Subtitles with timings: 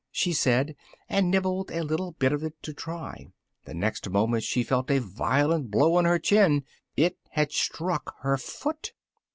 [0.11, 0.75] she said,
[1.07, 3.27] and nibbled a little bit of it to try;
[3.65, 6.63] the next moment she felt a violent blow on her chin:
[6.97, 8.93] it had struck her foot!